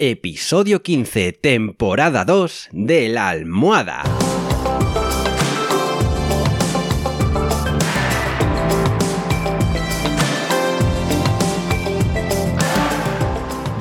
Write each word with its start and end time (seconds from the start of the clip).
episodio 0.00 0.80
15, 0.80 1.32
temporada 1.32 2.24
2 2.24 2.68
de 2.70 3.08
la 3.08 3.30
almohada. 3.30 4.04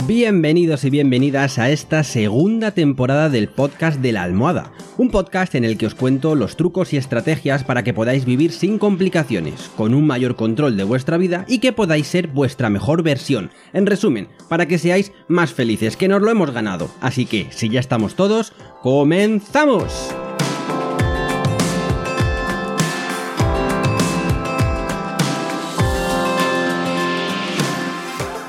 Bienvenidos 0.08 0.84
y 0.86 0.90
bienvenidas 0.90 1.60
a 1.60 1.70
esta 1.70 2.04
segunda 2.04 2.72
temporada 2.72 3.30
del 3.30 3.48
podcast 3.50 4.00
de 4.00 4.14
la 4.14 4.24
almohada, 4.24 4.72
un 4.98 5.12
podcast 5.12 5.54
en 5.54 5.64
el 5.64 5.78
que 5.78 5.86
os 5.86 5.94
cuento 5.94 6.34
los 6.34 6.58
trucos 6.58 6.92
y 6.92 6.98
estrategias 6.98 7.64
para 7.64 7.84
que 7.84 7.94
podáis 7.94 8.26
vivir 8.26 8.52
sin 8.52 8.80
complicaciones, 8.80 9.70
con 9.76 9.94
un 9.94 10.08
mayor 10.08 10.36
control 10.36 10.76
de 10.76 10.84
vuestra 10.84 11.18
vida 11.18 11.46
y 11.48 11.60
que 11.60 11.72
podáis 11.72 12.08
ser 12.08 12.28
vuestra 12.28 12.70
mejor 12.70 13.04
versión. 13.04 13.52
En 13.74 13.86
resumen, 13.86 14.28
para 14.50 14.66
que 14.66 14.80
seáis 14.80 15.12
más 15.28 15.54
felices, 15.54 15.96
que 15.96 16.08
nos 16.08 16.22
lo 16.22 16.32
hemos 16.32 16.52
ganado. 16.52 16.90
Así 17.00 17.26
que, 17.26 17.48
si 17.52 17.70
ya 17.70 17.80
estamos 17.80 18.16
todos, 18.16 18.54
¡comenzamos! 18.82 20.16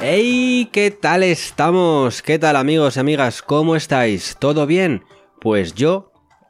¡Hey! 0.01 0.71
¿Qué 0.73 0.91
tal 0.91 1.23
estamos? 1.23 2.23
¿Qué 2.23 2.39
tal 2.39 2.57
amigos 2.57 2.97
y 2.97 3.01
amigas? 3.01 3.43
¿Cómo 3.43 3.77
estáis? 3.77 4.37
¿Todo 4.41 4.67
bien? 4.67 5.05
Pues 5.41 5.75
yo 5.75 6.08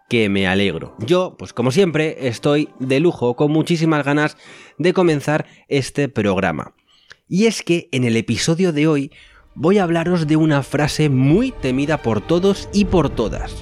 que 0.08 0.28
me 0.28 0.46
alegro. 0.46 0.94
Yo, 0.98 1.36
pues 1.38 1.52
como 1.52 1.70
siempre, 1.70 2.28
estoy 2.28 2.70
de 2.78 3.00
lujo, 3.00 3.36
con 3.36 3.52
muchísimas 3.52 4.04
ganas 4.04 4.36
de 4.78 4.92
comenzar 4.92 5.46
este 5.68 6.08
programa. 6.08 6.74
Y 7.28 7.46
es 7.46 7.62
que 7.62 7.88
en 7.92 8.04
el 8.04 8.16
episodio 8.16 8.72
de 8.72 8.86
hoy 8.86 9.12
voy 9.54 9.78
a 9.78 9.82
hablaros 9.82 10.26
de 10.26 10.36
una 10.36 10.62
frase 10.62 11.08
muy 11.08 11.52
temida 11.52 11.98
por 11.98 12.20
todos 12.20 12.68
y 12.72 12.86
por 12.86 13.10
todas. 13.10 13.54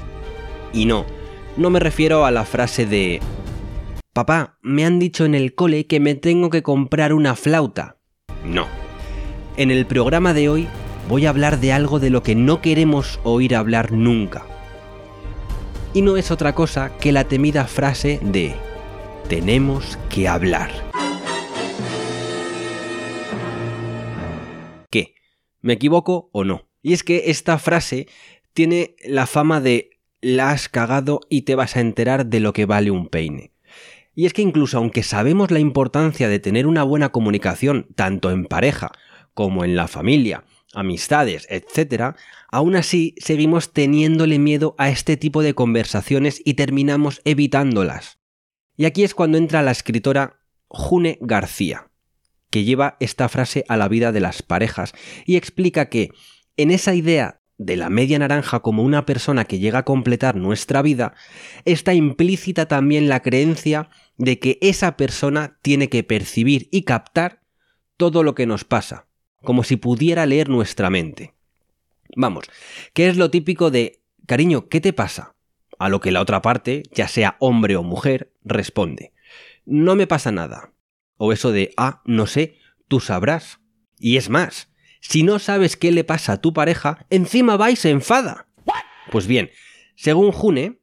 Y 0.72 0.84
no, 0.84 1.04
no 1.56 1.70
me 1.70 1.80
refiero 1.80 2.24
a 2.24 2.30
la 2.30 2.44
frase 2.44 2.86
de... 2.86 3.20
Papá, 4.12 4.58
me 4.62 4.84
han 4.86 4.98
dicho 4.98 5.24
en 5.24 5.34
el 5.34 5.54
cole 5.54 5.86
que 5.86 6.00
me 6.00 6.14
tengo 6.14 6.48
que 6.48 6.62
comprar 6.62 7.12
una 7.12 7.34
flauta. 7.34 7.98
No 8.44 8.66
en 9.56 9.70
el 9.70 9.86
programa 9.86 10.34
de 10.34 10.48
hoy 10.48 10.68
voy 11.08 11.26
a 11.26 11.30
hablar 11.30 11.60
de 11.60 11.72
algo 11.72 11.98
de 11.98 12.10
lo 12.10 12.22
que 12.22 12.34
no 12.34 12.60
queremos 12.60 13.20
oír 13.24 13.54
hablar 13.54 13.92
nunca. 13.92 14.44
Y 15.96 16.02
no 16.02 16.18
es 16.18 16.30
otra 16.30 16.54
cosa 16.54 16.94
que 16.98 17.10
la 17.10 17.24
temida 17.24 17.66
frase 17.66 18.20
de 18.22 18.54
tenemos 19.30 19.98
que 20.10 20.28
hablar. 20.28 20.70
¿Qué? 24.90 25.14
¿Me 25.62 25.72
equivoco 25.72 26.28
o 26.32 26.44
no? 26.44 26.68
Y 26.82 26.92
es 26.92 27.02
que 27.02 27.30
esta 27.30 27.56
frase 27.56 28.08
tiene 28.52 28.94
la 29.06 29.26
fama 29.26 29.62
de 29.62 29.98
la 30.20 30.50
has 30.50 30.68
cagado 30.68 31.20
y 31.30 31.42
te 31.42 31.54
vas 31.54 31.76
a 31.76 31.80
enterar 31.80 32.26
de 32.26 32.40
lo 32.40 32.52
que 32.52 32.66
vale 32.66 32.90
un 32.90 33.08
peine. 33.08 33.52
Y 34.14 34.26
es 34.26 34.34
que 34.34 34.42
incluso 34.42 34.76
aunque 34.76 35.02
sabemos 35.02 35.50
la 35.50 35.60
importancia 35.60 36.28
de 36.28 36.40
tener 36.40 36.66
una 36.66 36.82
buena 36.82 37.08
comunicación, 37.08 37.86
tanto 37.94 38.30
en 38.30 38.44
pareja 38.44 38.92
como 39.32 39.64
en 39.64 39.76
la 39.76 39.88
familia, 39.88 40.44
amistades, 40.76 41.46
etc., 41.50 42.16
aún 42.48 42.76
así 42.76 43.14
seguimos 43.18 43.72
teniéndole 43.72 44.38
miedo 44.38 44.74
a 44.78 44.90
este 44.90 45.16
tipo 45.16 45.42
de 45.42 45.54
conversaciones 45.54 46.40
y 46.44 46.54
terminamos 46.54 47.20
evitándolas. 47.24 48.18
Y 48.76 48.84
aquí 48.84 49.02
es 49.02 49.14
cuando 49.14 49.38
entra 49.38 49.62
la 49.62 49.72
escritora 49.72 50.40
June 50.68 51.18
García, 51.20 51.90
que 52.50 52.64
lleva 52.64 52.96
esta 53.00 53.28
frase 53.28 53.64
a 53.68 53.76
la 53.76 53.88
vida 53.88 54.12
de 54.12 54.20
las 54.20 54.42
parejas 54.42 54.92
y 55.24 55.36
explica 55.36 55.88
que 55.88 56.10
en 56.56 56.70
esa 56.70 56.94
idea 56.94 57.40
de 57.58 57.76
la 57.76 57.88
media 57.88 58.18
naranja 58.18 58.60
como 58.60 58.82
una 58.82 59.06
persona 59.06 59.44
que 59.44 59.58
llega 59.58 59.80
a 59.80 59.84
completar 59.84 60.36
nuestra 60.36 60.82
vida, 60.82 61.14
está 61.64 61.94
implícita 61.94 62.66
también 62.66 63.08
la 63.08 63.22
creencia 63.22 63.88
de 64.18 64.38
que 64.38 64.58
esa 64.60 64.96
persona 64.96 65.58
tiene 65.62 65.88
que 65.88 66.04
percibir 66.04 66.68
y 66.70 66.82
captar 66.82 67.40
todo 67.96 68.22
lo 68.22 68.34
que 68.34 68.46
nos 68.46 68.64
pasa, 68.64 69.06
como 69.42 69.64
si 69.64 69.76
pudiera 69.76 70.26
leer 70.26 70.48
nuestra 70.48 70.90
mente. 70.90 71.34
Vamos, 72.14 72.46
¿qué 72.92 73.08
es 73.08 73.16
lo 73.16 73.30
típico 73.30 73.70
de, 73.70 74.00
cariño, 74.26 74.68
¿qué 74.68 74.80
te 74.80 74.92
pasa? 74.92 75.34
A 75.78 75.88
lo 75.88 76.00
que 76.00 76.10
la 76.10 76.20
otra 76.20 76.42
parte, 76.42 76.84
ya 76.92 77.08
sea 77.08 77.36
hombre 77.40 77.76
o 77.76 77.82
mujer, 77.82 78.32
responde, 78.44 79.12
no 79.64 79.96
me 79.96 80.06
pasa 80.06 80.32
nada. 80.32 80.72
O 81.18 81.32
eso 81.32 81.52
de, 81.52 81.72
ah, 81.76 82.02
no 82.04 82.26
sé, 82.26 82.58
tú 82.88 83.00
sabrás. 83.00 83.60
Y 83.98 84.16
es 84.16 84.28
más, 84.28 84.70
si 85.00 85.22
no 85.22 85.38
sabes 85.38 85.76
qué 85.76 85.92
le 85.92 86.04
pasa 86.04 86.34
a 86.34 86.40
tu 86.40 86.52
pareja, 86.52 87.06
encima 87.10 87.56
va 87.56 87.70
y 87.70 87.76
se 87.76 87.90
enfada. 87.90 88.48
Pues 89.10 89.26
bien, 89.26 89.50
según 89.94 90.32
June, 90.32 90.78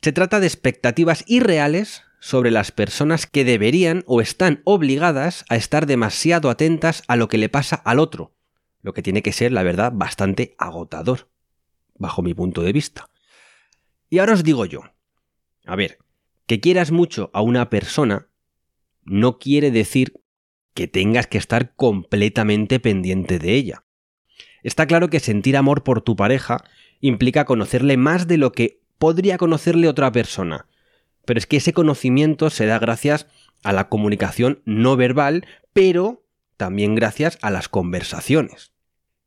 se 0.00 0.12
trata 0.12 0.40
de 0.40 0.46
expectativas 0.46 1.24
irreales 1.26 2.02
sobre 2.20 2.50
las 2.50 2.72
personas 2.72 3.26
que 3.26 3.44
deberían 3.44 4.02
o 4.06 4.20
están 4.20 4.60
obligadas 4.64 5.44
a 5.48 5.56
estar 5.56 5.86
demasiado 5.86 6.50
atentas 6.50 7.02
a 7.06 7.16
lo 7.16 7.28
que 7.28 7.38
le 7.38 7.48
pasa 7.48 7.76
al 7.76 7.98
otro, 7.98 8.34
lo 8.82 8.92
que 8.92 9.02
tiene 9.02 9.22
que 9.22 9.32
ser, 9.32 9.52
la 9.52 9.62
verdad, 9.62 9.92
bastante 9.94 10.54
agotador, 10.58 11.28
bajo 11.96 12.22
mi 12.22 12.34
punto 12.34 12.62
de 12.62 12.72
vista. 12.72 13.08
Y 14.10 14.18
ahora 14.18 14.34
os 14.34 14.42
digo 14.42 14.64
yo, 14.64 14.82
a 15.66 15.76
ver, 15.76 15.98
que 16.46 16.60
quieras 16.60 16.90
mucho 16.90 17.30
a 17.34 17.42
una 17.42 17.70
persona 17.70 18.28
no 19.04 19.38
quiere 19.38 19.70
decir 19.70 20.20
que 20.74 20.86
tengas 20.86 21.26
que 21.26 21.38
estar 21.38 21.74
completamente 21.74 22.80
pendiente 22.80 23.38
de 23.38 23.54
ella. 23.54 23.84
Está 24.62 24.86
claro 24.86 25.08
que 25.10 25.20
sentir 25.20 25.56
amor 25.56 25.82
por 25.82 26.02
tu 26.02 26.16
pareja 26.16 26.64
implica 27.00 27.44
conocerle 27.44 27.96
más 27.96 28.26
de 28.26 28.38
lo 28.38 28.52
que 28.52 28.80
podría 28.98 29.38
conocerle 29.38 29.88
otra 29.88 30.10
persona, 30.12 30.66
pero 31.28 31.36
es 31.36 31.46
que 31.46 31.58
ese 31.58 31.74
conocimiento 31.74 32.48
se 32.48 32.64
da 32.64 32.78
gracias 32.78 33.26
a 33.62 33.74
la 33.74 33.90
comunicación 33.90 34.62
no 34.64 34.96
verbal, 34.96 35.46
pero 35.74 36.24
también 36.56 36.94
gracias 36.94 37.36
a 37.42 37.50
las 37.50 37.68
conversaciones. 37.68 38.72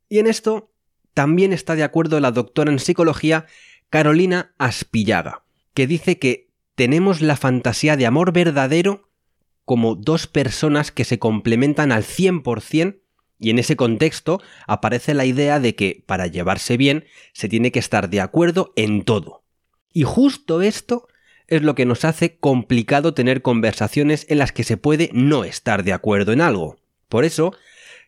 Y 0.10 0.18
en 0.18 0.26
esto 0.26 0.72
también 1.14 1.54
está 1.54 1.76
de 1.76 1.84
acuerdo 1.84 2.20
la 2.20 2.32
doctora 2.32 2.72
en 2.72 2.80
psicología 2.80 3.46
Carolina 3.92 4.56
Aspillaga, 4.58 5.44
que 5.76 5.86
dice 5.86 6.18
que 6.18 6.50
tenemos 6.74 7.22
la 7.22 7.38
fantasía 7.38 7.96
de 7.96 8.08
amor 8.08 8.34
verdadero 8.34 9.08
como 9.64 9.94
dos 9.94 10.26
personas 10.26 10.92
que 10.92 11.06
se 11.06 11.20
complementan 11.20 11.92
al 11.92 12.04
100% 12.04 12.98
y 13.38 13.52
en 13.52 13.60
ese 13.60 13.76
contexto 13.76 14.42
aparece 14.66 15.14
la 15.14 15.26
idea 15.26 15.60
de 15.60 15.76
que 15.76 16.04
para 16.08 16.26
llevarse 16.26 16.78
bien 16.78 17.06
se 17.34 17.48
tiene 17.48 17.72
que 17.72 17.78
estar 17.78 18.10
de 18.10 18.22
acuerdo 18.22 18.74
en 18.76 19.04
todo. 19.04 19.44
Y 19.94 20.02
justo 20.02 20.64
esto 20.64 21.08
es 21.52 21.62
lo 21.62 21.76
que 21.76 21.86
nos 21.86 22.06
hace 22.06 22.38
complicado 22.38 23.14
tener 23.14 23.42
conversaciones 23.42 24.26
en 24.30 24.38
las 24.38 24.54
que 24.54 24.64
se 24.64 24.78
puede 24.78 25.10
no 25.14 25.44
estar 25.44 25.84
de 25.84 25.92
acuerdo 25.92 26.32
en 26.32 26.40
algo. 26.40 26.78
Por 27.10 27.26
eso, 27.26 27.54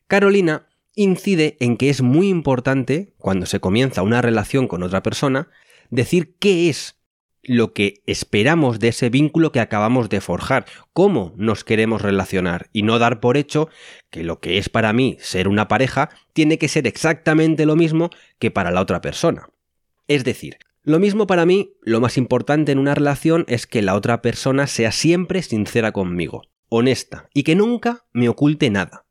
Carolina 0.07 0.67
incide 0.95 1.57
en 1.59 1.75
que 1.75 1.89
es 1.89 2.01
muy 2.01 2.29
importante, 2.29 3.13
cuando 3.17 3.45
se 3.45 3.59
comienza 3.59 4.01
una 4.01 4.21
relación 4.21 4.69
con 4.69 4.81
otra 4.81 5.03
persona, 5.03 5.49
decir 5.89 6.35
qué 6.39 6.69
es 6.69 6.95
lo 7.43 7.73
que 7.73 8.01
esperamos 8.05 8.79
de 8.79 8.87
ese 8.87 9.09
vínculo 9.09 9.51
que 9.51 9.59
acabamos 9.59 10.07
de 10.07 10.21
forjar, 10.21 10.65
cómo 10.93 11.33
nos 11.35 11.65
queremos 11.65 12.01
relacionar 12.01 12.69
y 12.71 12.83
no 12.83 12.97
dar 12.97 13.19
por 13.19 13.35
hecho 13.35 13.67
que 14.09 14.23
lo 14.23 14.39
que 14.39 14.57
es 14.57 14.69
para 14.69 14.93
mí 14.93 15.17
ser 15.19 15.49
una 15.49 15.67
pareja 15.67 16.09
tiene 16.31 16.57
que 16.57 16.69
ser 16.69 16.87
exactamente 16.87 17.65
lo 17.65 17.75
mismo 17.75 18.09
que 18.39 18.51
para 18.51 18.71
la 18.71 18.79
otra 18.79 19.01
persona. 19.01 19.49
Es 20.07 20.23
decir, 20.23 20.57
lo 20.83 20.99
mismo 20.99 21.27
para 21.27 21.45
mí, 21.45 21.77
lo 21.81 22.01
más 22.01 22.17
importante 22.17 22.73
en 22.73 22.77
una 22.77 22.93
relación 22.93 23.45
es 23.47 23.67
que 23.67 23.81
la 23.81 23.95
otra 23.95 24.21
persona 24.21 24.67
sea 24.67 24.91
siempre 24.91 25.41
sincera 25.41 25.93
conmigo, 25.93 26.43
honesta 26.67 27.29
y 27.33 27.43
que 27.43 27.55
nunca 27.55 28.05
me 28.11 28.27
oculte 28.27 28.69
nada. 28.69 29.05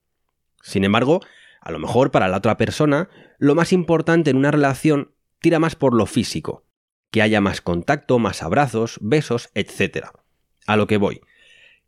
Sin 0.63 0.85
embargo, 0.85 1.21
a 1.63 1.73
lo 1.73 1.79
mejor 1.79 2.11
para 2.11 2.29
la 2.29 2.37
otra 2.37 2.59
persona, 2.59 3.09
lo 3.39 3.55
más 3.55 3.73
importante 3.73 4.31
en 4.31 4.37
una 4.37 4.51
relación 4.51 5.13
tira 5.41 5.59
más 5.59 5.75
por 5.75 5.95
lo 5.95 6.05
físico, 6.05 6.67
que 7.11 7.23
haya 7.23 7.41
más 7.41 7.63
contacto, 7.63 8.19
más 8.19 8.43
abrazos, 8.43 8.99
besos, 9.01 9.49
etc. 9.55 10.09
A 10.67 10.77
lo 10.77 10.87
que 10.87 10.99
voy, 10.99 11.23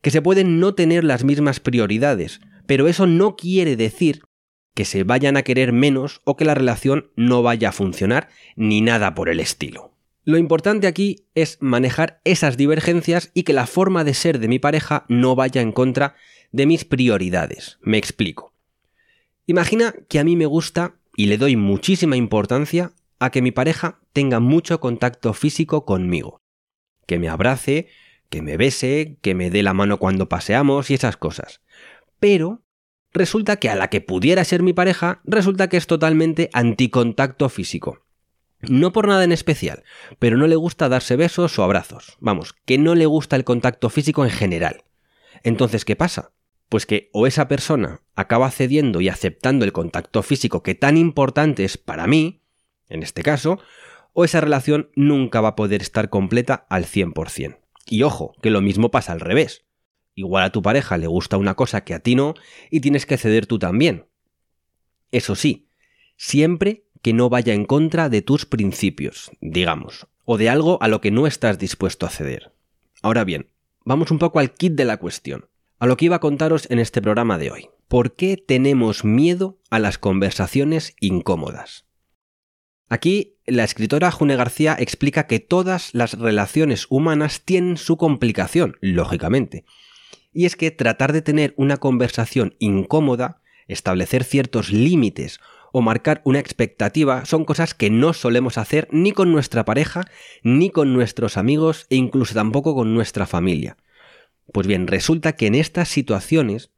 que 0.01 0.11
se 0.11 0.23
pueden 0.23 0.61
no 0.61 0.75
tener 0.75 1.05
las 1.05 1.25
mismas 1.25 1.61
prioridades, 1.61 2.41
pero 2.67 2.89
eso 2.89 3.07
no 3.07 3.37
quiere 3.37 3.77
decir 3.77 4.23
que 4.75 4.85
se 4.85 5.05
vayan 5.05 5.37
a 5.37 5.43
querer 5.43 5.73
menos 5.73 6.21
o 6.25 6.37
que 6.37 6.45
la 6.45 6.55
relación 6.55 7.11
no 7.17 7.43
vaya 7.43 7.71
a 7.71 7.73
funcionar 7.73 8.29
ni 8.57 8.81
nada 8.81 9.15
por 9.15 9.29
el 9.29 9.41
estilo. 9.41 9.93
Lo 10.25 10.39
importante 10.39 10.87
aquí 10.87 11.27
es 11.35 11.59
manejar 11.61 12.21
esas 12.25 12.57
divergencias 12.57 13.31
y 13.35 13.43
que 13.43 13.53
la 13.53 13.67
forma 13.67 14.05
de 14.05 14.15
ser 14.15 14.39
de 14.39 14.49
mi 14.49 14.59
pareja 14.59 15.05
no 15.09 15.37
vaya 15.37 15.61
en 15.61 15.73
contra 15.73 16.17
de 16.51 16.67
mis 16.67 16.85
prioridades. 16.85 17.79
Me 17.83 17.99
explico. 17.99 18.55
Imagina 19.47 19.95
que 20.09 20.19
a 20.19 20.25
mí 20.25 20.37
me 20.37 20.47
gusta 20.47 20.95
y 21.15 21.27
le 21.27 21.37
doy 21.37 21.57
muchísima 21.57 22.17
importancia 22.17 22.93
a 23.19 23.31
que 23.31 23.43
mi 23.43 23.53
pareja 23.53 24.01
tenga 24.13 24.41
mucho 24.41 24.81
contacto 24.81 25.35
físico 25.35 25.85
conmigo. 25.85 26.41
Que 27.07 27.19
me 27.19 27.29
abrace, 27.29 27.89
que 28.31 28.41
me 28.41 28.57
bese, 28.57 29.19
que 29.21 29.35
me 29.35 29.51
dé 29.51 29.63
la 29.63 29.75
mano 29.75 29.99
cuando 29.99 30.29
paseamos 30.29 30.91
y 30.91 30.95
esas 30.95 31.19
cosas. 31.19 31.61
Pero 32.19 32.64
resulta 33.15 33.57
que 33.57 33.71
a 33.71 33.77
la 33.77 33.89
que 33.89 34.01
pudiera 34.01 34.45
ser 34.45 34.63
mi 34.63 34.73
pareja, 34.73 35.21
resulta 35.25 35.69
que 35.69 35.77
es 35.77 35.87
totalmente 35.87 36.51
anticontacto 36.53 37.49
físico. 37.49 38.05
No 38.69 38.93
por 38.93 39.09
nada 39.09 39.25
en 39.25 39.33
especial, 39.33 39.85
pero 40.19 40.37
no 40.37 40.47
le 40.47 40.57
gusta 40.57 40.89
darse 40.89 41.17
besos 41.17 41.59
o 41.59 41.65
abrazos. 41.65 42.17
Vamos, 42.21 42.55
que 42.65 42.79
no 42.79 42.95
le 42.95 43.07
gusta 43.07 43.37
el 43.37 43.45
contacto 43.45 43.89
físico 43.89 44.25
en 44.25 44.31
general. 44.31 44.85
Entonces, 45.43 45.85
¿qué 45.85 45.97
pasa? 45.97 46.33
Pues 46.69 46.87
que 46.87 47.11
o 47.13 47.27
esa 47.27 47.47
persona 47.47 48.01
acaba 48.15 48.51
cediendo 48.51 49.01
y 49.01 49.09
aceptando 49.09 49.65
el 49.65 49.73
contacto 49.73 50.23
físico 50.23 50.63
que 50.63 50.75
tan 50.75 50.97
importante 50.97 51.65
es 51.65 51.79
para 51.79 52.07
mí, 52.07 52.43
en 52.89 53.03
este 53.03 53.23
caso, 53.23 53.61
o 54.13 54.25
esa 54.25 54.41
relación 54.41 54.91
nunca 54.95 55.41
va 55.41 55.51
a 55.51 55.57
poder 55.57 55.83
estar 55.83 56.09
completa 56.09 56.67
al 56.71 56.87
100%. 56.87 57.59
Y 57.87 58.03
ojo, 58.03 58.33
que 58.41 58.51
lo 58.51 58.63
mismo 58.63 58.91
pasa 58.91 59.13
al 59.13 59.21
revés. 59.21 59.64
Igual 60.15 60.45
a 60.45 60.53
tu 60.53 60.63
pareja 60.63 60.97
le 60.97 61.07
gusta 61.07 61.37
una 61.37 61.55
cosa 61.55 61.83
que 61.83 61.95
a 61.95 62.01
ti 62.01 62.15
no 62.15 62.35
y 62.71 62.81
tienes 62.81 63.07
que 63.07 63.17
ceder 63.17 63.47
tú 63.47 63.59
también. 63.59 64.07
Eso 65.11 65.35
sí, 65.35 65.69
siempre 66.17 66.85
que 67.03 67.13
no 67.13 67.29
vaya 67.29 67.53
en 67.53 67.67
contra 67.67 68.09
de 68.09 68.23
tus 68.23 68.47
principios, 68.47 69.31
digamos, 69.41 70.07
o 70.25 70.39
de 70.39 70.49
algo 70.49 70.79
a 70.83 70.89
lo 70.89 71.01
que 71.01 71.11
no 71.11 71.27
estás 71.27 71.59
dispuesto 71.59 72.07
a 72.07 72.11
ceder. 72.11 72.53
Ahora 73.03 73.25
bien, 73.25 73.51
vamos 73.85 74.11
un 74.11 74.19
poco 74.19 74.39
al 74.39 74.55
kit 74.55 74.73
de 74.73 74.85
la 74.85 74.97
cuestión, 74.97 75.49
a 75.79 75.87
lo 75.87 75.97
que 75.97 76.07
iba 76.07 76.17
a 76.17 76.21
contaros 76.21 76.71
en 76.71 76.79
este 76.79 77.03
programa 77.03 77.37
de 77.37 77.51
hoy. 77.51 77.69
¿Por 77.89 78.15
qué 78.15 78.37
tenemos 78.37 79.05
miedo 79.05 79.59
a 79.69 79.79
las 79.79 79.99
conversaciones 79.99 80.97
incómodas? 81.01 81.85
Aquí 82.89 83.37
la 83.47 83.65
escritora 83.65 84.11
June 84.11 84.37
García 84.37 84.77
explica 84.79 85.27
que 85.27 85.41
todas 85.41 85.95
las 85.95 86.19
relaciones 86.19 86.87
humanas 86.89 87.43
tienen 87.45 87.77
su 87.77 87.97
complicación, 87.97 88.77
lógicamente. 88.81 89.65
Y 90.35 90.45
es 90.45 90.57
que 90.57 90.71
tratar 90.71 91.15
de 91.15 91.23
tener 91.23 91.55
una 91.57 91.79
conversación 91.79 92.57
incómoda, 92.59 93.41
establecer 93.69 94.25
ciertos 94.25 94.71
límites 94.71 95.41
o 95.73 95.81
marcar 95.81 96.21
una 96.25 96.41
expectativa 96.41 97.25
son 97.25 97.45
cosas 97.45 97.73
que 97.75 97.89
no 97.89 98.13
solemos 98.13 98.59
hacer 98.59 98.87
ni 98.91 99.13
con 99.13 99.33
nuestra 99.33 99.65
pareja, 99.65 100.05
ni 100.43 100.71
con 100.71 100.93
nuestros 100.93 101.37
amigos 101.37 101.87
e 101.89 101.97
incluso 101.97 102.35
tampoco 102.35 102.75
con 102.75 102.95
nuestra 102.95 103.27
familia. 103.27 103.77
Pues 104.53 104.67
bien, 104.67 104.87
resulta 104.87 105.35
que 105.35 105.47
en 105.47 105.55
estas 105.55 105.89
situaciones 105.89 106.71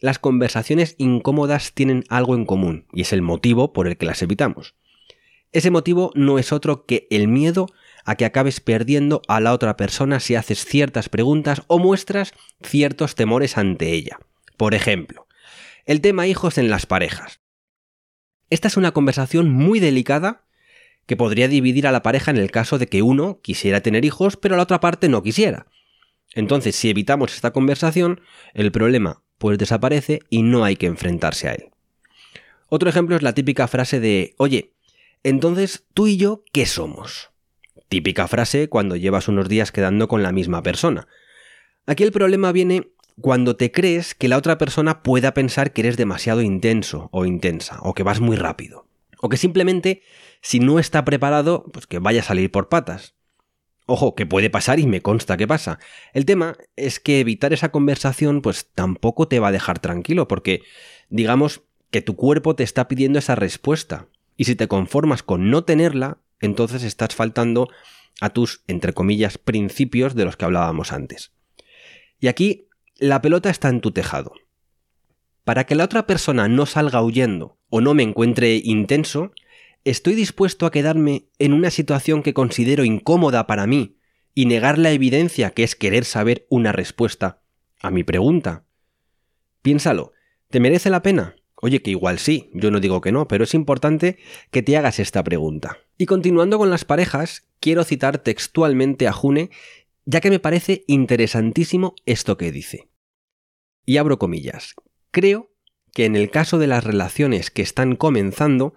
las 0.00 0.18
conversaciones 0.18 0.96
incómodas 0.98 1.72
tienen 1.72 2.04
algo 2.08 2.34
en 2.34 2.44
común, 2.44 2.86
y 2.92 3.02
es 3.02 3.12
el 3.12 3.22
motivo 3.22 3.72
por 3.72 3.86
el 3.86 3.96
que 3.96 4.06
las 4.06 4.20
evitamos. 4.20 4.74
Ese 5.52 5.70
motivo 5.70 6.10
no 6.14 6.38
es 6.38 6.52
otro 6.52 6.86
que 6.86 7.06
el 7.10 7.28
miedo 7.28 7.68
a 8.04 8.16
que 8.16 8.24
acabes 8.24 8.60
perdiendo 8.60 9.22
a 9.28 9.40
la 9.40 9.52
otra 9.52 9.76
persona 9.76 10.20
si 10.20 10.34
haces 10.34 10.64
ciertas 10.64 11.08
preguntas 11.08 11.62
o 11.66 11.78
muestras 11.78 12.32
ciertos 12.62 13.14
temores 13.14 13.58
ante 13.58 13.92
ella. 13.92 14.18
Por 14.56 14.74
ejemplo, 14.74 15.26
el 15.86 16.00
tema 16.00 16.26
hijos 16.26 16.58
en 16.58 16.70
las 16.70 16.86
parejas. 16.86 17.40
Esta 18.50 18.68
es 18.68 18.76
una 18.76 18.92
conversación 18.92 19.50
muy 19.50 19.80
delicada 19.80 20.44
que 21.06 21.16
podría 21.16 21.48
dividir 21.48 21.86
a 21.86 21.92
la 21.92 22.02
pareja 22.02 22.30
en 22.30 22.36
el 22.36 22.50
caso 22.50 22.78
de 22.78 22.86
que 22.86 23.02
uno 23.02 23.40
quisiera 23.42 23.80
tener 23.80 24.04
hijos 24.04 24.36
pero 24.36 24.56
la 24.56 24.62
otra 24.62 24.80
parte 24.80 25.08
no 25.08 25.22
quisiera. 25.22 25.66
Entonces, 26.34 26.76
si 26.76 26.88
evitamos 26.88 27.34
esta 27.34 27.50
conversación, 27.50 28.20
el 28.54 28.72
problema 28.72 29.22
pues 29.38 29.58
desaparece 29.58 30.20
y 30.30 30.42
no 30.42 30.64
hay 30.64 30.76
que 30.76 30.86
enfrentarse 30.86 31.48
a 31.48 31.54
él. 31.54 31.70
Otro 32.68 32.88
ejemplo 32.88 33.16
es 33.16 33.22
la 33.22 33.34
típica 33.34 33.66
frase 33.66 33.98
de, 33.98 34.34
oye, 34.38 34.72
entonces 35.24 35.84
tú 35.94 36.06
y 36.06 36.16
yo, 36.16 36.44
¿qué 36.52 36.64
somos? 36.64 37.31
Típica 37.88 38.28
frase 38.28 38.68
cuando 38.68 38.96
llevas 38.96 39.28
unos 39.28 39.48
días 39.48 39.72
quedando 39.72 40.08
con 40.08 40.22
la 40.22 40.32
misma 40.32 40.62
persona. 40.62 41.08
Aquí 41.86 42.04
el 42.04 42.12
problema 42.12 42.52
viene 42.52 42.92
cuando 43.20 43.56
te 43.56 43.70
crees 43.72 44.14
que 44.14 44.28
la 44.28 44.38
otra 44.38 44.58
persona 44.58 45.02
pueda 45.02 45.34
pensar 45.34 45.72
que 45.72 45.82
eres 45.82 45.96
demasiado 45.96 46.42
intenso 46.42 47.08
o 47.12 47.26
intensa, 47.26 47.78
o 47.82 47.94
que 47.94 48.02
vas 48.02 48.20
muy 48.20 48.36
rápido, 48.36 48.86
o 49.20 49.28
que 49.28 49.36
simplemente, 49.36 50.02
si 50.40 50.60
no 50.60 50.78
está 50.78 51.04
preparado, 51.04 51.64
pues 51.72 51.86
que 51.86 51.98
vaya 51.98 52.20
a 52.20 52.24
salir 52.24 52.50
por 52.50 52.68
patas. 52.68 53.14
Ojo, 53.86 54.14
que 54.14 54.26
puede 54.26 54.48
pasar 54.48 54.78
y 54.78 54.86
me 54.86 55.02
consta 55.02 55.36
que 55.36 55.48
pasa. 55.48 55.78
El 56.14 56.24
tema 56.24 56.56
es 56.76 57.00
que 57.00 57.20
evitar 57.20 57.52
esa 57.52 57.70
conversación 57.70 58.40
pues 58.40 58.70
tampoco 58.74 59.28
te 59.28 59.40
va 59.40 59.48
a 59.48 59.52
dejar 59.52 59.80
tranquilo, 59.80 60.28
porque 60.28 60.62
digamos 61.10 61.62
que 61.90 62.00
tu 62.00 62.16
cuerpo 62.16 62.56
te 62.56 62.62
está 62.62 62.88
pidiendo 62.88 63.18
esa 63.18 63.34
respuesta, 63.34 64.06
y 64.36 64.44
si 64.44 64.56
te 64.56 64.68
conformas 64.68 65.22
con 65.22 65.50
no 65.50 65.64
tenerla, 65.64 66.21
entonces 66.42 66.82
estás 66.82 67.14
faltando 67.14 67.70
a 68.20 68.30
tus, 68.30 68.62
entre 68.66 68.92
comillas, 68.92 69.38
principios 69.38 70.14
de 70.14 70.26
los 70.26 70.36
que 70.36 70.44
hablábamos 70.44 70.92
antes. 70.92 71.32
Y 72.20 72.28
aquí 72.28 72.68
la 72.98 73.22
pelota 73.22 73.48
está 73.48 73.68
en 73.68 73.80
tu 73.80 73.92
tejado. 73.92 74.34
Para 75.44 75.64
que 75.64 75.74
la 75.74 75.84
otra 75.84 76.06
persona 76.06 76.48
no 76.48 76.66
salga 76.66 77.02
huyendo 77.02 77.58
o 77.68 77.80
no 77.80 77.94
me 77.94 78.02
encuentre 78.02 78.60
intenso, 78.62 79.32
estoy 79.84 80.14
dispuesto 80.14 80.66
a 80.66 80.70
quedarme 80.70 81.26
en 81.38 81.52
una 81.52 81.70
situación 81.70 82.22
que 82.22 82.34
considero 82.34 82.84
incómoda 82.84 83.46
para 83.46 83.66
mí 83.66 83.96
y 84.34 84.46
negar 84.46 84.78
la 84.78 84.92
evidencia 84.92 85.50
que 85.50 85.64
es 85.64 85.74
querer 85.74 86.04
saber 86.04 86.46
una 86.48 86.72
respuesta 86.72 87.42
a 87.80 87.90
mi 87.90 88.04
pregunta. 88.04 88.64
Piénsalo, 89.62 90.12
¿te 90.48 90.60
merece 90.60 90.90
la 90.90 91.02
pena? 91.02 91.36
Oye, 91.64 91.80
que 91.80 91.92
igual 91.92 92.18
sí, 92.18 92.50
yo 92.54 92.72
no 92.72 92.80
digo 92.80 93.00
que 93.00 93.12
no, 93.12 93.28
pero 93.28 93.44
es 93.44 93.54
importante 93.54 94.18
que 94.50 94.62
te 94.62 94.76
hagas 94.76 94.98
esta 94.98 95.22
pregunta. 95.22 95.78
Y 95.96 96.06
continuando 96.06 96.58
con 96.58 96.70
las 96.70 96.84
parejas, 96.84 97.46
quiero 97.60 97.84
citar 97.84 98.18
textualmente 98.18 99.06
a 99.06 99.12
June, 99.12 99.48
ya 100.04 100.20
que 100.20 100.30
me 100.30 100.40
parece 100.40 100.82
interesantísimo 100.88 101.94
esto 102.04 102.36
que 102.36 102.50
dice. 102.50 102.88
Y 103.86 103.98
abro 103.98 104.18
comillas. 104.18 104.74
Creo 105.12 105.52
que 105.92 106.04
en 106.04 106.16
el 106.16 106.30
caso 106.30 106.58
de 106.58 106.66
las 106.66 106.82
relaciones 106.82 107.52
que 107.52 107.62
están 107.62 107.94
comenzando, 107.94 108.74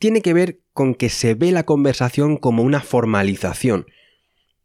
tiene 0.00 0.20
que 0.20 0.34
ver 0.34 0.60
con 0.72 0.96
que 0.96 1.10
se 1.10 1.34
ve 1.34 1.52
la 1.52 1.64
conversación 1.64 2.38
como 2.38 2.64
una 2.64 2.80
formalización, 2.80 3.86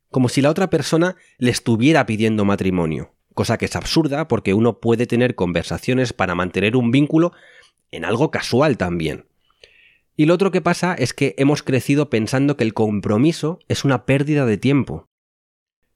como 0.10 0.30
si 0.30 0.42
la 0.42 0.50
otra 0.50 0.72
persona 0.72 1.16
le 1.38 1.52
estuviera 1.52 2.08
pidiendo 2.08 2.44
matrimonio, 2.44 3.14
cosa 3.42 3.58
que 3.58 3.66
es 3.66 3.76
absurda 3.76 4.28
porque 4.28 4.54
uno 4.54 4.80
puede 4.80 5.08
tener 5.08 5.34
conversaciones 5.34 6.14
para 6.14 6.36
mantener 6.36 6.78
un 6.78 6.92
vínculo 6.92 7.34
en 7.90 8.06
algo 8.06 8.30
casual 8.30 8.78
también. 8.78 9.26
Y 10.16 10.28
lo 10.28 10.36
otro 10.36 10.52
que 10.52 10.62
pasa 10.62 10.94
es 10.94 11.16
que 11.16 11.34
hemos 11.40 11.64
crecido 11.64 12.12
pensando 12.12 12.56
que 12.56 12.64
el 12.64 12.76
compromiso 12.76 13.58
es 13.68 13.84
una 13.84 14.06
pérdida 14.06 14.46
de 14.46 14.58
tiempo. 14.58 15.08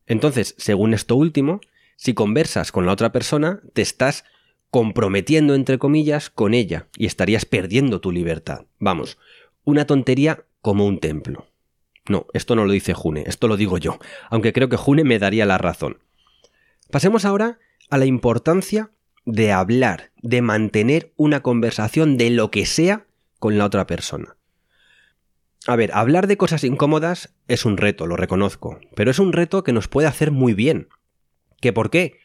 Entonces, 0.07 0.56
según 0.57 0.95
esto 0.95 1.15
último, 1.15 1.62
si 1.97 2.15
conversas 2.15 2.71
con 2.71 2.88
la 2.88 2.94
otra 2.94 3.12
persona, 3.12 3.62
te 3.74 3.83
estás 3.83 4.24
comprometiendo, 4.71 5.53
entre 5.53 5.77
comillas, 5.77 6.31
con 6.31 6.56
ella 6.56 6.88
y 6.97 7.06
estarías 7.06 7.45
perdiendo 7.45 8.01
tu 8.01 8.12
libertad. 8.12 8.65
Vamos, 8.80 9.19
una 9.63 9.86
tontería 9.86 10.45
como 10.62 10.88
un 10.88 11.00
templo. 11.00 11.45
No, 12.09 12.25
esto 12.33 12.56
no 12.56 12.66
lo 12.66 12.71
dice 12.71 12.95
June, 12.95 13.23
esto 13.28 13.47
lo 13.47 13.56
digo 13.56 13.78
yo, 13.78 13.99
aunque 14.31 14.52
creo 14.52 14.68
que 14.68 14.78
June 14.78 15.04
me 15.04 15.19
daría 15.19 15.45
la 15.45 15.59
razón. 15.59 15.99
Pasemos 16.95 17.25
ahora 17.25 17.59
a 17.90 17.97
la 17.97 18.06
importancia 18.06 18.90
de 19.25 19.52
hablar, 19.52 20.14
de 20.21 20.42
mantener 20.42 21.11
una 21.18 21.42
conversación 21.42 22.16
de 22.18 22.30
lo 22.30 22.52
que 22.52 22.66
sea 22.66 23.06
con 23.37 23.57
la 23.57 23.66
otra 23.66 23.85
persona. 23.85 24.37
A 25.68 25.75
ver, 25.75 25.92
hablar 25.94 26.28
de 26.28 26.37
cosas 26.37 26.64
incómodas 26.64 27.35
es 27.49 27.66
un 27.66 27.75
reto, 27.75 28.07
lo 28.07 28.16
reconozco, 28.16 28.80
pero 28.95 29.11
es 29.11 29.19
un 29.19 29.33
reto 29.33 29.61
que 29.61 29.73
nos 29.73 29.90
puede 29.90 30.07
hacer 30.07 30.31
muy 30.31 30.54
bien. 30.54 30.87
¿Qué 31.59 31.73
por 31.73 31.90
qué? 31.90 32.19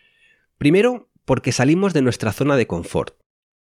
Primero, 0.57 1.11
porque 1.25 1.51
salimos 1.51 1.93
de 1.93 2.03
nuestra 2.03 2.31
zona 2.31 2.55
de 2.55 2.69
confort. 2.69 3.17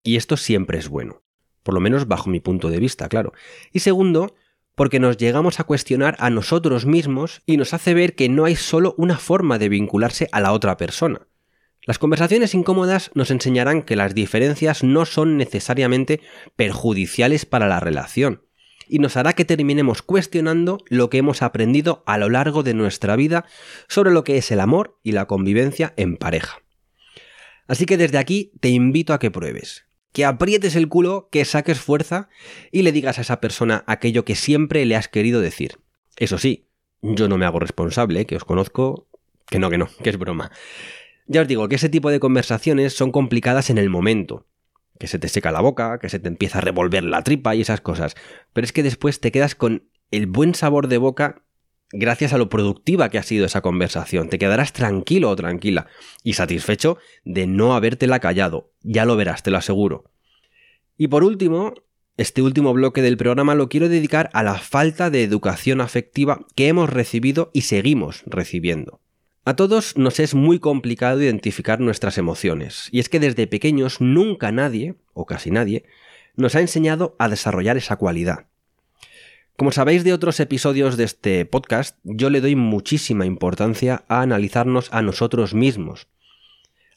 Y 0.02 0.16
esto 0.16 0.36
siempre 0.36 0.80
es 0.80 0.90
bueno. 0.90 1.22
Por 1.62 1.76
lo 1.76 1.80
menos 1.80 2.08
bajo 2.08 2.32
mi 2.32 2.40
punto 2.40 2.72
de 2.72 2.80
vista, 2.80 3.08
claro. 3.08 3.34
Y 3.72 3.82
segundo, 3.82 4.34
porque 4.78 5.00
nos 5.00 5.18
llegamos 5.18 5.60
a 5.60 5.64
cuestionar 5.64 6.16
a 6.20 6.30
nosotros 6.30 6.86
mismos 6.86 7.42
y 7.48 7.58
nos 7.58 7.74
hace 7.74 7.96
ver 7.96 8.14
que 8.14 8.30
no 8.30 8.46
hay 8.46 8.56
solo 8.56 8.94
una 9.00 9.18
forma 9.18 9.58
de 9.58 9.70
vincularse 9.70 10.30
a 10.32 10.40
la 10.40 10.52
otra 10.52 10.78
persona. 10.78 11.28
Las 11.82 11.98
conversaciones 11.98 12.54
incómodas 12.54 13.10
nos 13.16 13.32
enseñarán 13.32 13.82
que 13.82 13.96
las 13.96 14.14
diferencias 14.14 14.84
no 14.84 15.06
son 15.06 15.36
necesariamente 15.36 16.22
perjudiciales 16.56 17.48
para 17.48 17.68
la 17.68 17.80
relación, 17.80 18.44
y 18.88 19.00
nos 19.00 19.18
hará 19.18 19.34
que 19.34 19.46
terminemos 19.46 20.04
cuestionando 20.04 20.78
lo 20.90 21.10
que 21.10 21.18
hemos 21.18 21.42
aprendido 21.42 22.04
a 22.06 22.20
lo 22.20 22.30
largo 22.30 22.62
de 22.62 22.76
nuestra 22.76 23.16
vida 23.16 23.46
sobre 23.88 24.12
lo 24.12 24.24
que 24.24 24.38
es 24.38 24.52
el 24.52 24.60
amor 24.60 25.00
y 25.02 25.14
la 25.14 25.26
convivencia 25.26 25.96
en 25.98 26.18
pareja. 26.18 26.62
Así 27.68 27.88
que 27.88 27.98
desde 27.98 28.20
aquí 28.20 28.52
te 28.60 28.70
invito 28.70 29.12
a 29.12 29.20
que 29.20 29.32
pruebes, 29.32 29.87
que 30.18 30.26
aprietes 30.26 30.76
el 30.76 30.90
culo, 30.90 31.30
que 31.32 31.46
saques 31.46 31.80
fuerza 31.80 32.28
y 32.72 32.82
le 32.82 32.92
digas 32.92 33.20
a 33.20 33.22
esa 33.22 33.40
persona 33.40 33.84
aquello 33.86 34.26
que 34.26 34.34
siempre 34.34 34.84
le 34.84 34.96
has 34.96 35.08
querido 35.08 35.42
decir. 35.42 35.78
Eso 36.16 36.40
sí, 36.40 36.66
yo 37.04 37.28
no 37.28 37.38
me 37.38 37.46
hago 37.46 37.60
responsable, 37.60 38.26
que 38.26 38.36
os 38.36 38.44
conozco, 38.44 39.08
que 39.46 39.60
no, 39.60 39.70
que 39.70 39.78
no, 39.78 39.88
que 40.02 40.10
es 40.10 40.18
broma. 40.18 40.50
Ya 41.28 41.42
os 41.42 41.48
digo 41.48 41.70
que 41.70 41.76
ese 41.76 41.88
tipo 41.88 42.10
de 42.10 42.20
conversaciones 42.20 42.94
son 42.94 43.12
complicadas 43.12 43.70
en 43.70 43.78
el 43.78 43.92
momento, 43.92 44.48
que 44.98 45.06
se 45.06 45.20
te 45.20 45.30
seca 45.30 45.52
la 45.52 45.62
boca, 45.62 46.00
que 46.00 46.10
se 46.10 46.18
te 46.18 46.30
empieza 46.30 46.58
a 46.58 46.62
revolver 46.62 47.04
la 47.04 47.22
tripa 47.22 47.54
y 47.54 47.62
esas 47.62 47.82
cosas. 47.82 48.16
Pero 48.54 48.66
es 48.66 48.74
que 48.74 48.82
después 48.82 49.20
te 49.20 49.32
quedas 49.32 49.54
con 49.54 49.84
el 50.10 50.26
buen 50.26 50.56
sabor 50.56 50.88
de 50.88 50.98
boca 50.98 51.44
gracias 51.92 52.34
a 52.34 52.38
lo 52.38 52.50
productiva 52.50 53.10
que 53.10 53.18
ha 53.18 53.24
sido 53.24 53.46
esa 53.46 53.62
conversación. 53.62 54.30
Te 54.30 54.40
quedarás 54.40 54.74
tranquilo 54.74 55.30
o 55.30 55.36
tranquila 55.36 55.88
y 56.24 56.34
satisfecho 56.34 56.98
de 57.24 57.48
no 57.48 57.76
habértela 57.76 58.20
callado. 58.20 58.72
Ya 58.82 59.06
lo 59.06 59.16
verás, 59.16 59.44
te 59.44 59.52
lo 59.52 59.58
aseguro. 59.58 60.06
Y 60.98 61.08
por 61.08 61.24
último, 61.24 61.74
este 62.18 62.42
último 62.42 62.74
bloque 62.74 63.02
del 63.02 63.18
programa 63.18 63.54
lo 63.54 63.70
quiero 63.70 63.90
dedicar 63.90 64.30
a 64.34 64.42
la 64.42 64.56
falta 64.56 65.10
de 65.10 65.24
educación 65.24 65.82
afectiva 65.82 66.46
que 66.56 66.68
hemos 66.68 66.90
recibido 66.90 67.52
y 67.54 67.62
seguimos 67.62 68.24
recibiendo. 68.26 69.02
A 69.46 69.56
todos 69.56 69.96
nos 69.96 70.20
es 70.20 70.34
muy 70.34 70.60
complicado 70.60 71.22
identificar 71.22 71.80
nuestras 71.80 72.18
emociones, 72.18 72.90
y 72.92 73.00
es 73.00 73.08
que 73.08 73.22
desde 73.22 73.48
pequeños 73.48 74.02
nunca 74.02 74.52
nadie, 74.52 74.96
o 75.14 75.26
casi 75.26 75.52
nadie, 75.52 75.86
nos 76.36 76.56
ha 76.56 76.60
enseñado 76.60 77.16
a 77.18 77.30
desarrollar 77.30 77.78
esa 77.78 77.96
cualidad. 77.96 78.48
Como 79.58 79.72
sabéis 79.72 80.04
de 80.04 80.14
otros 80.14 80.40
episodios 80.40 80.98
de 80.98 81.04
este 81.04 81.44
podcast, 81.44 81.98
yo 82.04 82.30
le 82.30 82.42
doy 82.42 82.56
muchísima 82.56 83.26
importancia 83.26 84.06
a 84.08 84.22
analizarnos 84.22 84.94
a 84.94 85.02
nosotros 85.02 85.56
mismos, 85.56 86.08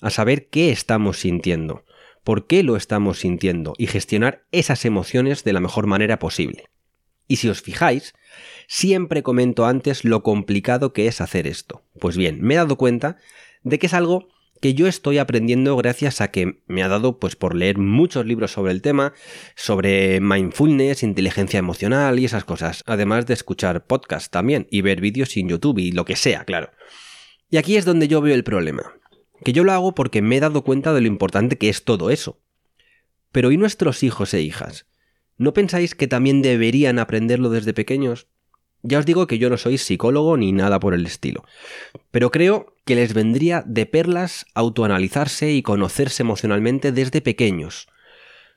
a 0.02 0.10
saber 0.10 0.48
qué 0.48 0.70
estamos 0.70 1.20
sintiendo, 1.20 1.86
por 2.22 2.46
qué 2.46 2.62
lo 2.62 2.76
estamos 2.76 3.20
sintiendo 3.20 3.72
y 3.78 3.86
gestionar 3.86 4.44
esas 4.52 4.84
emociones 4.84 5.42
de 5.42 5.54
la 5.54 5.60
mejor 5.60 5.86
manera 5.86 6.18
posible. 6.18 6.66
Y 7.26 7.36
si 7.36 7.48
os 7.48 7.62
fijáis, 7.62 8.12
siempre 8.68 9.22
comento 9.22 9.64
antes 9.64 10.04
lo 10.04 10.22
complicado 10.22 10.92
que 10.92 11.06
es 11.06 11.22
hacer 11.22 11.46
esto. 11.46 11.82
Pues 11.98 12.18
bien, 12.18 12.42
me 12.42 12.52
he 12.52 12.56
dado 12.58 12.76
cuenta 12.76 13.16
de 13.62 13.78
que 13.78 13.86
es 13.86 13.94
algo 13.94 14.28
que 14.60 14.74
yo 14.74 14.86
estoy 14.86 15.18
aprendiendo 15.18 15.76
gracias 15.76 16.20
a 16.20 16.30
que 16.30 16.60
me 16.66 16.82
ha 16.82 16.88
dado 16.88 17.18
pues 17.18 17.34
por 17.34 17.54
leer 17.54 17.78
muchos 17.78 18.26
libros 18.26 18.52
sobre 18.52 18.72
el 18.72 18.82
tema, 18.82 19.14
sobre 19.56 20.20
mindfulness, 20.20 21.02
inteligencia 21.02 21.58
emocional 21.58 22.18
y 22.18 22.26
esas 22.26 22.44
cosas, 22.44 22.84
además 22.86 23.26
de 23.26 23.34
escuchar 23.34 23.86
podcasts 23.86 24.30
también 24.30 24.66
y 24.70 24.82
ver 24.82 25.00
vídeos 25.00 25.36
en 25.36 25.48
YouTube 25.48 25.78
y 25.78 25.92
lo 25.92 26.04
que 26.04 26.16
sea, 26.16 26.44
claro. 26.44 26.70
Y 27.50 27.56
aquí 27.56 27.76
es 27.76 27.84
donde 27.84 28.06
yo 28.06 28.20
veo 28.20 28.34
el 28.34 28.44
problema, 28.44 28.94
que 29.44 29.52
yo 29.52 29.64
lo 29.64 29.72
hago 29.72 29.94
porque 29.94 30.22
me 30.22 30.36
he 30.36 30.40
dado 30.40 30.62
cuenta 30.62 30.92
de 30.92 31.00
lo 31.00 31.06
importante 31.06 31.56
que 31.56 31.68
es 31.68 31.84
todo 31.84 32.10
eso. 32.10 32.40
Pero 33.32 33.50
¿y 33.52 33.56
nuestros 33.56 34.02
hijos 34.02 34.34
e 34.34 34.42
hijas? 34.42 34.86
¿No 35.38 35.54
pensáis 35.54 35.94
que 35.94 36.06
también 36.06 36.42
deberían 36.42 36.98
aprenderlo 36.98 37.48
desde 37.48 37.72
pequeños? 37.72 38.28
Ya 38.82 38.98
os 38.98 39.06
digo 39.06 39.26
que 39.26 39.38
yo 39.38 39.50
no 39.50 39.58
soy 39.58 39.78
psicólogo 39.78 40.36
ni 40.36 40.52
nada 40.52 40.80
por 40.80 40.94
el 40.94 41.06
estilo, 41.06 41.44
pero 42.10 42.30
creo 42.30 42.74
que 42.84 42.94
les 42.94 43.14
vendría 43.14 43.62
de 43.66 43.86
perlas 43.86 44.46
autoanalizarse 44.54 45.52
y 45.52 45.62
conocerse 45.62 46.22
emocionalmente 46.22 46.92
desde 46.92 47.20
pequeños. 47.20 47.88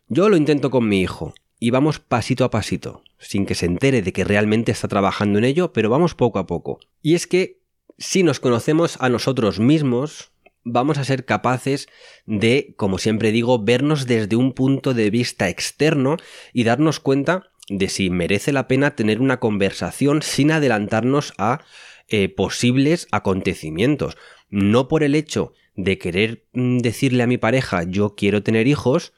Yo 0.07 0.29
lo 0.29 0.37
intento 0.37 0.69
con 0.69 0.87
mi 0.87 1.01
hijo, 1.01 1.33
y 1.63 1.69
vamos 1.69 1.99
pasito 1.99 2.43
a 2.43 2.49
pasito, 2.49 3.03
sin 3.19 3.45
que 3.45 3.55
se 3.55 3.65
entere 3.67 4.01
de 4.01 4.11
que 4.11 4.25
realmente 4.25 4.73
está 4.73 4.89
trabajando 4.89 5.39
en 5.39 5.45
ello, 5.45 5.71
pero 5.71 5.89
vamos 5.89 6.13
poco 6.13 6.39
a 6.39 6.45
poco. 6.45 6.79
Y 7.01 7.15
es 7.15 7.25
que 7.25 7.61
si 7.97 8.21
nos 8.21 8.41
conocemos 8.41 8.97
a 8.99 9.07
nosotros 9.07 9.61
mismos, 9.61 10.33
vamos 10.65 10.97
a 10.97 11.05
ser 11.05 11.23
capaces 11.23 11.87
de, 12.25 12.73
como 12.75 12.97
siempre 12.97 13.31
digo, 13.31 13.63
vernos 13.63 14.07
desde 14.07 14.35
un 14.35 14.51
punto 14.51 14.93
de 14.93 15.09
vista 15.09 15.47
externo 15.47 16.17
y 16.51 16.65
darnos 16.65 16.99
cuenta 16.99 17.49
de 17.69 17.89
si 17.89 18.09
merece 18.09 18.51
la 18.51 18.67
pena 18.67 18.95
tener 18.95 19.21
una 19.21 19.39
conversación 19.39 20.21
sin 20.21 20.51
adelantarnos 20.51 21.33
a 21.37 21.63
eh, 22.07 22.29
posibles 22.29 23.07
acontecimientos. 23.11 24.17
No 24.49 24.87
por 24.87 25.03
el 25.03 25.15
hecho 25.15 25.53
de 25.75 25.97
querer 25.97 26.45
mm, 26.53 26.79
decirle 26.79 27.23
a 27.23 27.27
mi 27.27 27.37
pareja 27.37 27.83
yo 27.83 28.15
quiero 28.15 28.43
tener 28.43 28.67
hijos, 28.67 29.13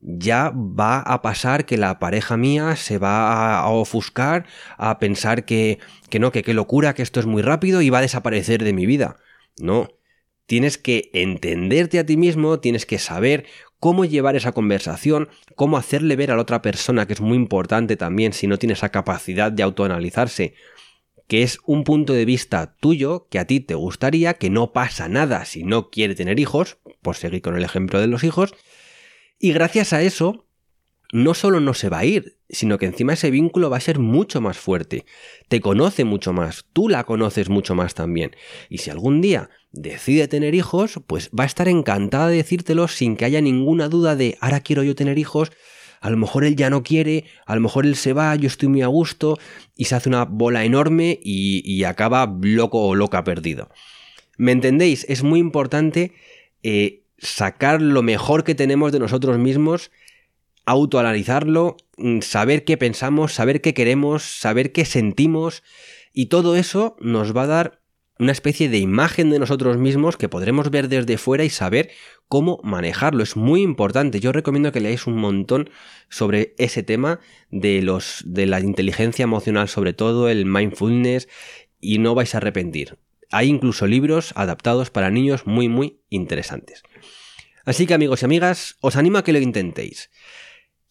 ya 0.00 0.52
va 0.54 0.98
a 0.98 1.22
pasar 1.22 1.64
que 1.64 1.76
la 1.76 2.00
pareja 2.00 2.36
mía 2.36 2.74
se 2.74 2.98
va 2.98 3.60
a 3.60 3.68
ofuscar, 3.68 4.46
a 4.76 4.98
pensar 4.98 5.44
que, 5.44 5.78
que 6.10 6.18
no, 6.18 6.32
que 6.32 6.42
qué 6.42 6.54
locura, 6.54 6.94
que 6.94 7.02
esto 7.02 7.20
es 7.20 7.26
muy 7.26 7.42
rápido 7.42 7.82
y 7.82 7.90
va 7.90 7.98
a 7.98 8.02
desaparecer 8.02 8.64
de 8.64 8.72
mi 8.72 8.84
vida. 8.86 9.18
No, 9.58 9.88
tienes 10.46 10.78
que 10.78 11.10
entenderte 11.12 11.98
a 11.98 12.06
ti 12.06 12.16
mismo, 12.16 12.60
tienes 12.60 12.86
que 12.86 12.98
saber 12.98 13.46
cómo 13.78 14.04
llevar 14.04 14.36
esa 14.36 14.52
conversación, 14.52 15.28
cómo 15.56 15.76
hacerle 15.76 16.16
ver 16.16 16.30
a 16.30 16.36
la 16.36 16.42
otra 16.42 16.62
persona, 16.62 17.06
que 17.06 17.14
es 17.14 17.20
muy 17.20 17.36
importante 17.36 17.96
también 17.96 18.32
si 18.32 18.46
no 18.46 18.58
tiene 18.58 18.74
esa 18.74 18.90
capacidad 18.90 19.50
de 19.50 19.62
autoanalizarse, 19.62 20.54
que 21.26 21.42
es 21.42 21.58
un 21.66 21.82
punto 21.82 22.12
de 22.12 22.24
vista 22.24 22.76
tuyo 22.78 23.26
que 23.28 23.38
a 23.38 23.46
ti 23.46 23.60
te 23.60 23.74
gustaría, 23.74 24.34
que 24.34 24.50
no 24.50 24.72
pasa 24.72 25.08
nada 25.08 25.44
si 25.44 25.64
no 25.64 25.90
quiere 25.90 26.14
tener 26.14 26.38
hijos, 26.38 26.78
por 27.00 27.16
seguir 27.16 27.42
con 27.42 27.56
el 27.56 27.64
ejemplo 27.64 28.00
de 28.00 28.06
los 28.06 28.22
hijos, 28.22 28.54
y 29.38 29.52
gracias 29.52 29.92
a 29.92 30.02
eso, 30.02 30.46
no 31.12 31.34
solo 31.34 31.60
no 31.60 31.74
se 31.74 31.90
va 31.90 31.98
a 31.98 32.04
ir, 32.06 32.38
sino 32.48 32.78
que 32.78 32.86
encima 32.86 33.12
ese 33.12 33.30
vínculo 33.30 33.70
va 33.70 33.76
a 33.76 33.80
ser 33.80 33.98
mucho 33.98 34.40
más 34.40 34.58
fuerte, 34.58 35.04
te 35.48 35.60
conoce 35.60 36.04
mucho 36.04 36.32
más, 36.32 36.64
tú 36.72 36.88
la 36.88 37.04
conoces 37.04 37.50
mucho 37.50 37.74
más 37.74 37.94
también, 37.94 38.34
y 38.68 38.78
si 38.78 38.90
algún 38.90 39.20
día 39.20 39.50
decide 39.72 40.26
tener 40.26 40.54
hijos, 40.54 41.00
pues 41.06 41.30
va 41.38 41.44
a 41.44 41.46
estar 41.46 41.68
encantada 41.68 42.28
de 42.28 42.36
decírtelo 42.36 42.88
sin 42.88 43.16
que 43.16 43.26
haya 43.26 43.40
ninguna 43.42 43.88
duda 43.88 44.16
de 44.16 44.38
ahora 44.40 44.60
quiero 44.60 44.82
yo 44.82 44.94
tener 44.94 45.18
hijos, 45.18 45.52
a 46.00 46.10
lo 46.10 46.16
mejor 46.16 46.44
él 46.44 46.56
ya 46.56 46.70
no 46.70 46.82
quiere, 46.82 47.26
a 47.46 47.54
lo 47.54 47.60
mejor 47.60 47.86
él 47.86 47.94
se 47.94 48.14
va, 48.14 48.34
yo 48.34 48.48
estoy 48.48 48.68
muy 48.68 48.82
a 48.82 48.88
gusto 48.88 49.38
y 49.76 49.84
se 49.84 49.94
hace 49.94 50.08
una 50.08 50.24
bola 50.24 50.64
enorme 50.64 51.20
y, 51.22 51.84
acaba 51.84 52.26
loco 52.42 52.80
o 52.80 52.94
loca 52.96 53.22
perdido. 53.22 53.68
¿Me 54.36 54.50
entendéis? 54.50 55.06
Es 55.08 55.22
muy 55.22 55.38
importante 55.38 56.12
eh, 56.64 57.02
sacar 57.18 57.80
lo 57.80 58.02
mejor 58.02 58.42
que 58.42 58.56
tenemos 58.56 58.90
de 58.90 58.98
nosotros 58.98 59.38
mismos, 59.38 59.92
autoanalizarlo, 60.66 61.76
mm, 61.96 62.20
saber 62.20 62.64
qué 62.64 62.76
pensamos, 62.76 63.32
saber 63.32 63.60
qué 63.60 63.74
queremos, 63.74 64.22
saber 64.22 64.72
qué 64.72 64.84
sentimos 64.84 65.62
y 66.12 66.26
todo 66.26 66.56
eso 66.56 66.96
nos 67.00 67.36
va 67.36 67.42
a 67.42 67.46
dar 67.46 67.82
una 68.18 68.32
especie 68.32 68.68
de 68.68 68.78
imagen 68.78 69.30
de 69.30 69.38
nosotros 69.38 69.78
mismos 69.78 70.16
que 70.16 70.28
podremos 70.28 70.70
ver 70.70 70.88
desde 70.88 71.18
fuera 71.18 71.44
y 71.44 71.50
saber 71.50 71.90
cómo 72.28 72.60
manejarlo. 72.62 73.22
Es 73.22 73.36
muy 73.36 73.62
importante. 73.62 74.20
Yo 74.20 74.30
recomiendo 74.32 74.70
que 74.70 74.80
leáis 74.80 75.06
un 75.06 75.16
montón 75.16 75.70
sobre 76.08 76.54
ese 76.56 76.82
tema 76.82 77.18
de 77.50 77.82
los 77.82 78.22
de 78.24 78.46
la 78.46 78.60
inteligencia 78.60 79.24
emocional, 79.24 79.68
sobre 79.68 79.92
todo 79.92 80.28
el 80.28 80.46
mindfulness, 80.46 81.28
y 81.80 81.98
no 81.98 82.14
vais 82.14 82.34
a 82.34 82.38
arrepentir. 82.38 82.96
Hay 83.32 83.48
incluso 83.48 83.86
libros 83.86 84.32
adaptados 84.36 84.90
para 84.90 85.10
niños 85.10 85.46
muy 85.46 85.68
muy 85.68 85.98
interesantes. 86.08 86.82
Así 87.64 87.86
que 87.86 87.94
amigos 87.94 88.22
y 88.22 88.24
amigas, 88.24 88.76
os 88.80 88.96
animo 88.96 89.18
a 89.18 89.24
que 89.24 89.32
lo 89.32 89.38
intentéis. 89.38 90.10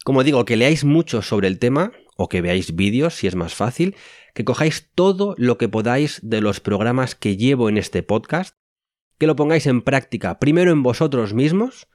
Como 0.04 0.24
digo, 0.24 0.46
que 0.46 0.58
leáis 0.58 0.84
mucho 0.84 1.22
sobre 1.22 1.48
el 1.48 1.60
tema 1.60 1.92
o 2.18 2.28
que 2.28 2.42
veáis 2.42 2.76
vídeos 2.76 3.16
si 3.16 3.28
es 3.28 3.36
más 3.36 3.54
fácil 3.54 3.96
que 4.34 4.46
cojáis 4.46 4.90
todo 4.96 5.36
lo 5.38 5.58
que 5.58 5.70
podáis 5.70 6.20
de 6.24 6.42
los 6.42 6.60
programas 6.60 7.16
que 7.16 7.38
llevo 7.38 7.70
en 7.70 7.78
este 7.78 8.02
podcast, 8.02 8.56
que 9.18 9.28
lo 9.28 9.36
pongáis 9.36 9.68
en 9.68 9.82
práctica 9.82 10.40
primero 10.40 10.72
en 10.72 10.84
vosotros 10.84 11.34
mismos 11.34 11.88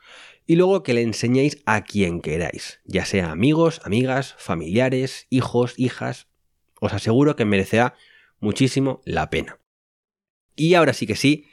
y 0.47 0.57
luego 0.57 0.83
que 0.83 0.95
le 0.95 1.03
enseñéis 1.03 1.63
a 1.67 1.83
quien 1.83 2.21
queráis, 2.21 2.81
ya 2.85 3.05
sea 3.05 3.31
amigos, 3.31 3.81
amigas, 3.85 4.37
familiares, 4.39 5.27
hijos, 5.31 5.75
hijas. 5.77 6.29
Os 6.81 6.93
aseguro 6.93 7.35
que 7.35 7.45
merecerá 7.45 7.95
muchísimo 8.39 9.01
la 9.05 9.29
pena. 9.31 9.59
Y 10.55 10.75
ahora 10.75 10.93
sí 10.93 11.07
que 11.07 11.17
sí, 11.17 11.47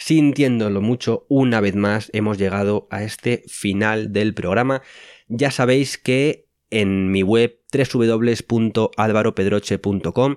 sintiéndolo 0.00 0.80
mucho, 0.80 1.26
una 1.28 1.60
vez 1.60 1.76
más 1.76 2.08
hemos 2.14 2.38
llegado 2.38 2.88
a 2.90 3.04
este 3.04 3.44
final 3.46 4.12
del 4.12 4.34
programa. 4.34 4.80
Ya 5.28 5.50
sabéis 5.50 5.98
que 5.98 6.46
en 6.70 7.10
mi 7.10 7.22
web 7.22 7.60
www.alvaropedroche.com 7.72 10.36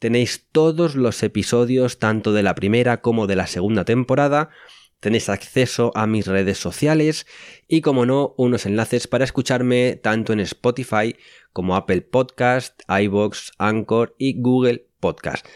tenéis 0.00 0.48
todos 0.50 0.96
los 0.96 1.22
episodios 1.22 2.00
tanto 2.00 2.32
de 2.32 2.42
la 2.42 2.56
primera 2.56 3.00
como 3.00 3.28
de 3.28 3.36
la 3.36 3.46
segunda 3.46 3.84
temporada, 3.84 4.50
tenéis 4.98 5.28
acceso 5.28 5.92
a 5.94 6.08
mis 6.08 6.26
redes 6.26 6.58
sociales 6.58 7.28
y 7.68 7.82
como 7.82 8.04
no 8.04 8.34
unos 8.36 8.66
enlaces 8.66 9.06
para 9.06 9.22
escucharme 9.24 9.94
tanto 10.02 10.32
en 10.32 10.40
Spotify 10.40 11.14
como 11.52 11.76
Apple 11.76 12.02
Podcast, 12.02 12.82
iBox, 12.88 13.52
Anchor 13.58 14.16
y 14.18 14.40
Google 14.40 14.88
Podcast. 14.98 15.46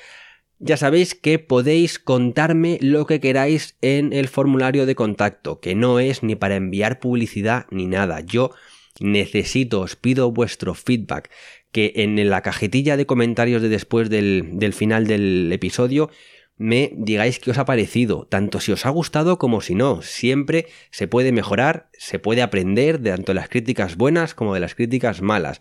Ya 0.65 0.77
sabéis 0.77 1.17
que 1.17 1.41
podéis 1.41 1.99
contarme 1.99 2.79
lo 2.81 3.05
que 3.05 3.19
queráis 3.19 3.77
en 3.83 4.13
el 4.13 4.29
formulario 4.29 4.87
de 4.87 4.95
contacto, 4.95 5.59
que 5.59 5.75
no 5.75 5.99
es 5.99 6.23
ni 6.23 6.37
para 6.37 6.55
enviar 6.55 7.01
publicidad 7.01 7.67
ni 7.73 7.87
nada. 7.87 8.21
Yo 8.21 8.53
necesito, 9.01 9.81
os 9.81 9.97
pido 9.97 10.31
vuestro 10.31 10.75
feedback, 10.75 11.31
que 11.73 11.95
en 11.97 12.31
la 12.31 12.43
cajetilla 12.43 12.97
de 12.97 13.07
comentarios 13.07 13.61
de 13.61 13.71
después 13.71 14.09
del, 14.09 14.73
final 14.73 15.09
del 15.09 15.51
episodio 15.53 16.11
me 16.59 16.93
digáis 16.95 17.41
qué 17.41 17.51
os 17.51 17.59
ha 17.59 17.65
parecido, 17.65 18.29
tanto 18.31 18.61
si 18.61 18.71
os 18.71 18.87
ha 18.87 18.91
gustado 18.91 19.39
como 19.39 19.63
si 19.63 19.75
no. 19.75 20.01
Siempre 20.01 20.69
se 20.93 21.09
puede 21.09 21.33
mejorar, 21.33 21.89
se 21.95 22.21
puede 22.21 22.41
aprender 22.41 23.01
de 23.01 23.11
tanto 23.11 23.35
las 23.35 23.49
críticas 23.49 23.97
buenas 23.97 24.37
como 24.37 24.55
de 24.55 24.61
las 24.61 24.77
críticas 24.77 25.23
malas. 25.23 25.61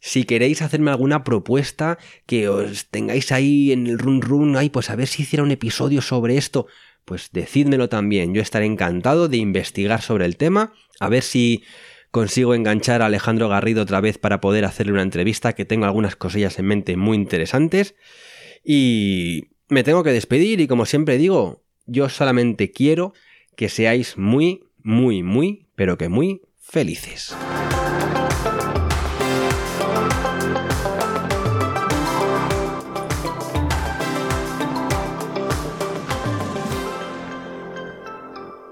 Si 0.00 0.24
queréis 0.24 0.62
hacerme 0.62 0.90
alguna 0.90 1.24
propuesta 1.24 1.98
que 2.26 2.48
os 2.48 2.88
tengáis 2.88 3.32
ahí 3.32 3.72
en 3.72 3.86
el 3.86 3.98
run 3.98 4.22
run, 4.22 4.56
ay, 4.56 4.70
pues 4.70 4.90
a 4.90 4.96
ver 4.96 5.08
si 5.08 5.22
hiciera 5.22 5.42
un 5.42 5.50
episodio 5.50 6.02
sobre 6.02 6.36
esto, 6.36 6.66
pues 7.04 7.30
decídmelo 7.32 7.88
también. 7.88 8.34
Yo 8.34 8.42
estaré 8.42 8.66
encantado 8.66 9.28
de 9.28 9.38
investigar 9.38 10.02
sobre 10.02 10.24
el 10.24 10.36
tema, 10.36 10.72
a 11.00 11.08
ver 11.08 11.22
si 11.22 11.64
consigo 12.10 12.54
enganchar 12.54 13.02
a 13.02 13.06
Alejandro 13.06 13.48
Garrido 13.48 13.82
otra 13.82 14.00
vez 14.00 14.18
para 14.18 14.40
poder 14.40 14.64
hacerle 14.64 14.92
una 14.92 15.02
entrevista, 15.02 15.54
que 15.54 15.64
tengo 15.64 15.84
algunas 15.84 16.16
cosillas 16.16 16.58
en 16.58 16.66
mente 16.66 16.96
muy 16.96 17.16
interesantes. 17.16 17.94
Y 18.64 19.48
me 19.68 19.82
tengo 19.82 20.02
que 20.04 20.12
despedir 20.12 20.60
y 20.60 20.68
como 20.68 20.86
siempre 20.86 21.18
digo, 21.18 21.62
yo 21.86 22.08
solamente 22.08 22.70
quiero 22.70 23.14
que 23.56 23.68
seáis 23.68 24.16
muy, 24.16 24.64
muy, 24.82 25.22
muy, 25.22 25.66
pero 25.74 25.98
que 25.98 26.08
muy 26.08 26.42
felices. 26.60 27.34